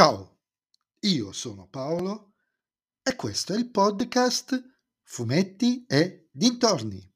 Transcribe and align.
Ciao, 0.00 0.38
io 1.00 1.30
sono 1.32 1.68
Paolo 1.68 2.32
e 3.02 3.14
questo 3.16 3.52
è 3.52 3.58
il 3.58 3.68
podcast 3.68 4.58
Fumetti 5.02 5.84
e 5.86 6.30
Dintorni. 6.32 7.06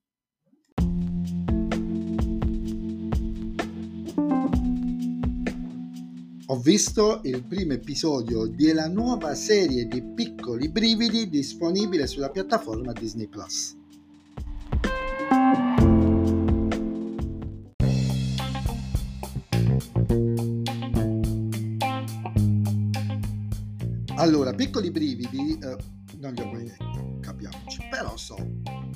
Ho 6.44 6.58
visto 6.58 7.22
il 7.24 7.42
primo 7.46 7.72
episodio 7.72 8.49
della 8.49 8.88
nuova 8.88 9.35
serie 9.35 9.87
di 9.87 10.03
piccoli 10.03 10.69
brividi 10.69 11.30
disponibile 11.30 12.06
sulla 12.06 12.28
piattaforma 12.28 12.92
Disney 12.92 13.28
Plus. 13.28 13.82
Allora, 24.16 24.54
piccoli 24.54 24.92
brividi 24.92 25.59
eh, 25.60 25.77
non 26.20 26.34
li 26.34 26.41
ho 26.41 26.46
mai 26.46 26.64
detti, 26.64 27.20
capiamoci, 27.20 27.80
però 27.91 28.16
so. 28.16 28.37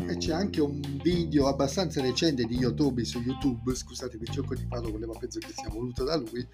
E 0.07 0.17
c'è 0.17 0.33
anche 0.33 0.61
un 0.61 0.81
video 1.03 1.49
abbastanza 1.49 2.01
recente 2.01 2.45
di 2.45 2.57
YouTube 2.57 3.05
su 3.05 3.19
YouTube, 3.21 3.75
scusate 3.75 4.17
per 4.17 4.31
gioco 4.31 4.55
di 4.55 4.65
parlo, 4.67 4.93
volevo 4.93 5.17
penso 5.19 5.41
che 5.41 5.53
sia 5.53 5.69
voluto 5.71 6.05
da 6.05 6.17
lui. 6.17 6.47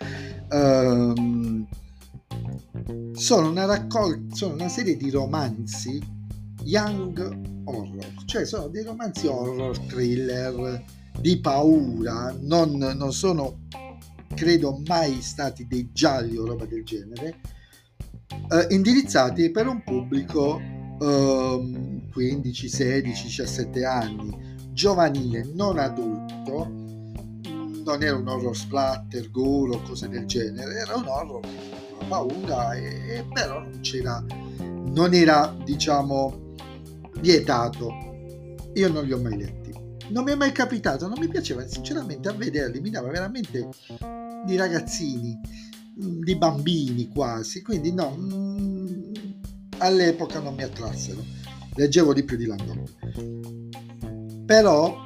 Um, 0.50 1.68
sono 3.12 3.50
una 3.50 3.66
raccolta, 3.66 4.34
sono 4.34 4.54
una 4.54 4.68
serie 4.68 4.96
di 4.96 5.10
romanzi 5.10 6.00
young 6.62 7.64
horror, 7.64 8.24
cioè 8.24 8.46
sono 8.46 8.68
dei 8.68 8.82
romanzi 8.82 9.26
horror, 9.26 9.78
thriller, 9.80 10.82
di 11.20 11.38
paura, 11.38 12.34
non, 12.40 12.72
non 12.72 13.12
sono 13.12 13.60
credo 14.34 14.80
mai 14.86 15.20
stati 15.20 15.66
dei 15.66 15.90
gialli 15.92 16.36
o 16.36 16.46
roba 16.46 16.64
del 16.64 16.82
genere 16.82 17.40
eh, 18.28 18.74
indirizzati 18.74 19.50
per 19.50 19.66
un 19.66 19.82
pubblico 19.82 20.60
eh, 21.00 22.08
15, 22.12 22.68
16, 22.68 23.26
17 23.26 23.84
anni, 23.84 24.36
giovanile, 24.72 25.48
non 25.54 25.78
adulto, 25.78 26.68
non 27.84 28.02
era 28.02 28.16
un 28.16 28.28
horror 28.28 28.56
splatter, 28.56 29.28
o 29.32 29.82
cose 29.82 30.08
del 30.08 30.26
genere, 30.26 30.74
era 30.74 30.96
un 30.96 31.06
horror 31.06 31.40
con 31.40 32.08
paura 32.08 32.74
e, 32.74 33.18
e 33.18 33.24
però 33.32 33.60
non 33.60 33.80
c'era, 33.80 34.24
non 34.58 35.12
era 35.14 35.54
diciamo 35.64 36.54
vietato. 37.20 38.12
Io 38.74 38.88
non 38.90 39.04
li 39.04 39.12
ho 39.12 39.18
mai 39.18 39.36
letti. 39.36 39.72
Non 40.08 40.24
mi 40.24 40.32
è 40.32 40.34
mai 40.34 40.52
capitato, 40.52 41.08
non 41.08 41.18
mi 41.18 41.28
piaceva 41.28 41.66
sinceramente 41.66 42.28
a 42.28 42.32
vederli, 42.32 42.80
mi 42.80 42.90
dava 42.90 43.08
veramente 43.08 43.68
di 44.44 44.56
ragazzini 44.56 45.40
di 45.96 46.36
bambini 46.36 47.08
quasi, 47.08 47.62
quindi 47.62 47.92
no, 47.92 48.16
mm, 48.18 49.12
all'epoca 49.78 50.40
non 50.40 50.54
mi 50.54 50.62
attrassero, 50.62 51.24
leggevo 51.74 52.12
di 52.12 52.24
più 52.24 52.36
di 52.36 52.46
Landon. 52.46 52.82
Però 54.44 55.04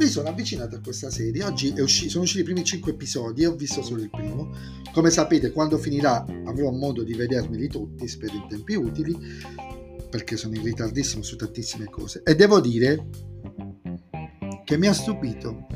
mi 0.00 0.06
sono 0.06 0.28
avvicinato 0.28 0.76
a 0.76 0.80
questa 0.80 1.10
serie, 1.10 1.44
oggi 1.44 1.74
uscito, 1.78 2.10
sono 2.10 2.24
usciti 2.24 2.40
i 2.40 2.44
primi 2.44 2.64
5 2.64 2.92
episodi 2.92 3.42
e 3.42 3.46
ho 3.46 3.54
visto 3.54 3.82
solo 3.82 4.02
il 4.02 4.10
primo. 4.10 4.50
Come 4.92 5.10
sapete, 5.10 5.52
quando 5.52 5.78
finirà 5.78 6.24
avrò 6.44 6.70
modo 6.70 7.02
di 7.02 7.14
vedermeli 7.14 7.68
tutti, 7.68 8.08
spero 8.08 8.34
in 8.34 8.46
tempi 8.48 8.74
utili, 8.74 9.16
perché 10.08 10.36
sono 10.36 10.54
in 10.54 10.62
ritardissimo 10.62 11.22
su 11.22 11.36
tantissime 11.36 11.86
cose. 11.86 12.22
E 12.24 12.34
devo 12.34 12.60
dire 12.60 13.08
che 14.64 14.78
mi 14.78 14.86
ha 14.86 14.94
stupito 14.94 15.66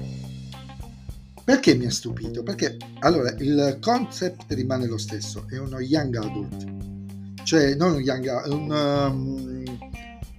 perché 1.45 1.75
mi 1.75 1.85
ha 1.87 1.91
stupito? 1.91 2.43
Perché 2.43 2.77
allora 3.01 3.31
il 3.39 3.79
concept 3.81 4.53
rimane 4.53 4.87
lo 4.87 4.97
stesso, 4.97 5.47
è 5.49 5.59
uno 5.59 5.79
young 5.79 6.17
adult, 6.17 7.43
cioè 7.45 7.75
non 7.75 7.95
un 7.95 8.01
young 8.01 8.43
un, 8.47 8.71
um, 8.71 9.79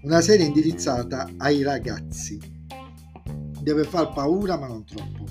una 0.01 0.21
serie 0.21 0.45
indirizzata 0.45 1.29
ai 1.37 1.61
ragazzi. 1.61 2.39
Deve 3.61 3.83
far 3.83 4.13
paura 4.13 4.57
ma 4.57 4.67
non 4.67 4.83
troppo. 4.85 5.25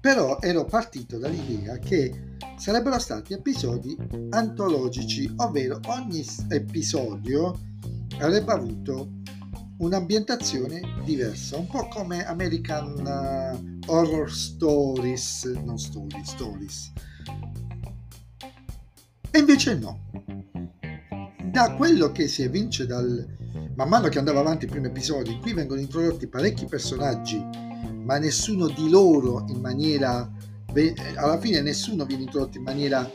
Però 0.00 0.38
ero 0.40 0.64
partito 0.64 1.18
dall'idea 1.18 1.78
che 1.78 2.36
sarebbero 2.56 2.98
stati 2.98 3.32
episodi 3.32 3.96
antologici, 4.30 5.32
ovvero 5.36 5.80
ogni 5.86 6.24
episodio 6.48 7.58
avrebbe 8.18 8.52
avuto 8.52 9.22
un'ambientazione 9.78 10.80
diversa, 11.04 11.56
un 11.56 11.66
po' 11.66 11.88
come 11.88 12.26
American 12.26 13.00
uh, 13.04 13.90
horror 13.90 14.30
stories, 14.30 15.44
non 15.64 15.78
stories, 15.78 16.28
stories. 16.28 16.92
E 19.30 19.38
invece 19.38 19.74
no. 19.74 20.00
Da 21.42 21.74
quello 21.74 22.12
che 22.12 22.28
si 22.28 22.42
evince 22.42 22.86
dal... 22.86 23.32
Man 23.76 23.88
mano 23.88 24.08
che 24.08 24.18
andava 24.18 24.40
avanti 24.40 24.66
il 24.66 24.70
primo 24.70 24.86
episodio, 24.86 25.38
qui 25.38 25.52
vengono 25.52 25.80
introdotti 25.80 26.28
parecchi 26.28 26.66
personaggi, 26.66 27.44
ma 28.04 28.18
nessuno 28.18 28.68
di 28.68 28.88
loro 28.88 29.44
in 29.48 29.60
maniera... 29.60 30.30
Alla 31.16 31.38
fine 31.38 31.60
nessuno 31.60 32.04
viene 32.04 32.24
introdotto 32.24 32.58
in 32.58 32.64
maniera, 32.64 33.08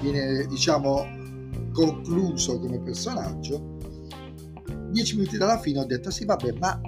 viene 0.00 0.46
diciamo, 0.46 1.04
concluso 1.72 2.60
come 2.60 2.80
personaggio. 2.80 3.71
Dieci 4.92 5.16
minuti 5.16 5.38
dalla 5.38 5.58
fine 5.58 5.78
ho 5.78 5.86
detto 5.86 6.10
sì 6.10 6.26
vabbè, 6.26 6.52
ma 6.58 6.78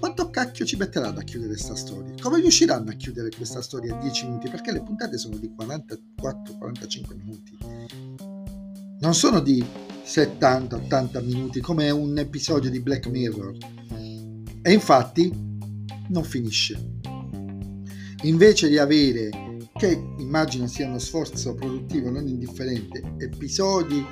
quanto 0.00 0.30
cacchio 0.30 0.64
ci 0.64 0.76
metteranno 0.76 1.18
a 1.18 1.22
chiudere 1.22 1.52
questa 1.52 1.76
storia? 1.76 2.14
Come 2.22 2.40
riusciranno 2.40 2.90
a 2.90 2.94
chiudere 2.94 3.28
questa 3.28 3.60
storia 3.60 3.92
in 3.92 4.00
10 4.00 4.26
minuti? 4.26 4.48
Perché 4.48 4.72
le 4.72 4.82
puntate 4.82 5.18
sono 5.18 5.36
di 5.36 5.52
44-45 5.54 7.16
minuti. 7.16 7.58
Non 9.00 9.14
sono 9.14 9.40
di 9.40 9.62
70-80 10.04 11.22
minuti 11.22 11.60
come 11.60 11.90
un 11.90 12.16
episodio 12.16 12.70
di 12.70 12.80
Black 12.80 13.06
Mirror. 13.08 13.56
E 14.62 14.72
infatti 14.72 15.30
non 16.08 16.24
finisce. 16.24 16.96
Invece 18.22 18.68
di 18.68 18.78
avere, 18.78 19.28
che 19.74 20.02
immagino 20.18 20.66
sia 20.66 20.86
uno 20.86 20.98
sforzo 20.98 21.54
produttivo 21.54 22.08
non 22.08 22.26
indifferente, 22.26 23.16
episodi 23.18 24.02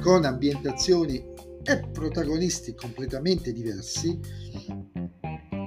con 0.00 0.26
ambientazioni 0.26 1.34
e 1.68 1.80
protagonisti 1.90 2.74
completamente 2.74 3.52
diversi, 3.52 4.18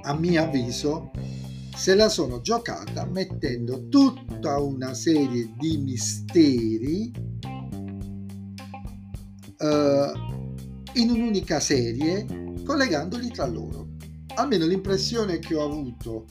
a 0.02 0.14
mio 0.14 0.42
avviso, 0.42 1.10
se 1.76 1.94
la 1.94 2.08
sono 2.08 2.40
giocata 2.40 3.04
mettendo 3.06 3.88
tutta 3.88 4.58
una 4.58 4.94
serie 4.94 5.52
di 5.58 5.76
misteri 5.76 7.12
uh, 9.58 10.12
in 10.94 11.10
un'unica 11.10 11.60
serie, 11.60 12.26
collegandoli 12.64 13.28
tra 13.30 13.46
loro. 13.46 13.88
Almeno 14.36 14.66
l'impressione 14.66 15.38
che 15.38 15.54
ho 15.54 15.64
avuto 15.64 16.24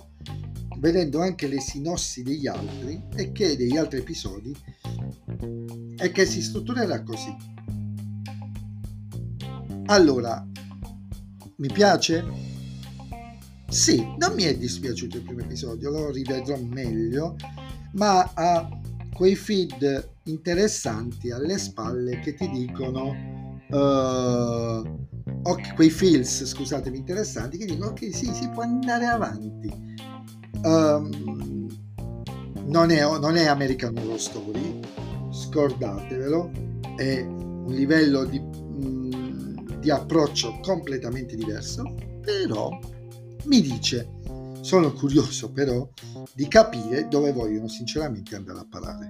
vedendo 0.80 1.22
anche 1.22 1.48
le 1.48 1.60
sinossi 1.60 2.24
degli 2.24 2.48
altri 2.48 3.04
e 3.16 3.32
che 3.32 3.56
degli 3.56 3.78
altri 3.78 4.00
episodi 4.00 4.56
è 5.96 6.12
che 6.12 6.26
si 6.26 6.42
strutturerà 6.42 7.04
così. 7.04 7.59
Allora, 9.90 10.46
mi 11.56 11.68
piace? 11.68 12.24
Sì, 13.68 14.06
non 14.20 14.36
mi 14.36 14.44
è 14.44 14.56
dispiaciuto 14.56 15.18
il 15.18 15.24
primo 15.24 15.42
episodio, 15.42 15.90
lo 15.90 16.12
rivedrò 16.12 16.56
meglio, 16.60 17.36
ma 17.94 18.32
ha 18.36 18.70
quei 19.12 19.36
feed 19.36 20.12
interessanti 20.26 21.32
alle 21.32 21.58
spalle 21.58 22.20
che 22.20 22.36
ti 22.36 22.48
dicono 22.52 23.58
uh, 23.68 23.80
okay, 25.50 25.74
quei 25.74 25.90
feels, 25.90 26.46
scusatemi, 26.46 26.98
interessanti 26.98 27.58
che 27.58 27.66
dicono 27.66 27.90
ok, 27.90 28.14
sì, 28.14 28.32
si 28.32 28.48
può 28.50 28.62
andare 28.62 29.06
avanti. 29.06 29.74
Um, 30.62 31.68
non, 32.68 32.92
è, 32.92 33.02
non 33.02 33.38
è 33.38 33.48
American 33.48 33.98
Horror 33.98 34.20
Story, 34.20 34.82
scordatevelo, 35.32 36.52
è 36.96 37.22
un 37.22 37.74
livello 37.74 38.26
di, 38.26 38.40
di 39.90 39.96
approccio 39.96 40.60
completamente 40.62 41.36
diverso, 41.36 41.96
però 42.22 42.70
mi 43.46 43.60
dice 43.60 44.08
sono 44.62 44.94
curioso 44.94 45.52
però 45.52 45.90
di 46.36 46.48
capire 46.48 47.08
dove 47.08 47.32
vogliono 47.32 47.68
sinceramente 47.68 48.36
andare 48.36 48.60
a 48.60 48.68
parare. 48.70 49.10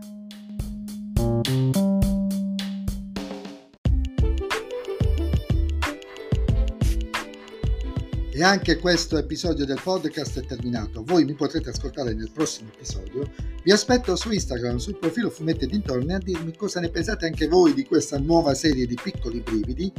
E 8.31 8.43
anche 8.43 8.77
questo 8.77 9.17
episodio 9.17 9.65
del 9.65 9.81
podcast 9.83 10.39
è 10.39 10.45
terminato. 10.45 11.03
Voi 11.03 11.25
mi 11.25 11.33
potrete 11.33 11.71
ascoltare 11.71 12.13
nel 12.13 12.31
prossimo 12.31 12.69
episodio. 12.73 13.29
Vi 13.61 13.71
aspetto 13.73 14.15
su 14.15 14.31
Instagram, 14.31 14.77
sul 14.77 14.97
profilo 14.97 15.29
Fumetti 15.29 15.65
Dintorni, 15.67 16.13
a 16.13 16.19
dirmi 16.19 16.55
cosa 16.55 16.79
ne 16.79 16.87
pensate 16.87 17.25
anche 17.25 17.49
voi 17.49 17.73
di 17.73 17.83
questa 17.83 18.17
nuova 18.17 18.53
serie 18.53 18.85
di 18.85 18.95
piccoli 18.95 19.41
brividi 19.41 19.91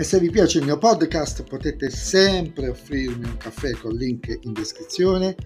e 0.00 0.02
se 0.02 0.18
vi 0.18 0.30
piace 0.30 0.56
il 0.56 0.64
mio 0.64 0.78
podcast 0.78 1.44
potete 1.44 1.90
sempre 1.90 2.70
offrirmi 2.70 3.26
un 3.26 3.36
caffè 3.36 3.72
col 3.72 3.96
link 3.96 4.34
in 4.44 4.54
descrizione 4.54 5.36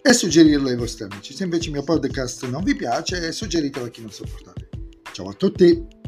e 0.00 0.12
suggerirlo 0.14 0.70
ai 0.70 0.76
vostri 0.76 1.04
amici. 1.04 1.34
Se 1.34 1.44
invece 1.44 1.66
il 1.66 1.72
mio 1.72 1.82
podcast 1.82 2.46
non 2.46 2.64
vi 2.64 2.74
piace, 2.74 3.30
suggeritelo 3.32 3.84
a 3.84 3.88
chi 3.90 4.00
non 4.00 4.10
sopportate. 4.10 4.70
Ciao 5.12 5.28
a 5.28 5.34
tutti! 5.34 6.01